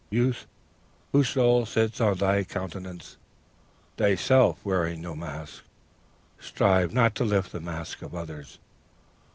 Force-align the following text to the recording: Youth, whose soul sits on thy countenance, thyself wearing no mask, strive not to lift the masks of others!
Youth, 0.09 0.47
whose 1.11 1.29
soul 1.29 1.67
sits 1.67 2.01
on 2.01 2.17
thy 2.17 2.43
countenance, 2.43 3.17
thyself 3.97 4.57
wearing 4.65 4.99
no 4.99 5.13
mask, 5.15 5.63
strive 6.39 6.91
not 6.91 7.13
to 7.13 7.23
lift 7.23 7.51
the 7.51 7.61
masks 7.61 8.01
of 8.01 8.15
others! 8.15 8.57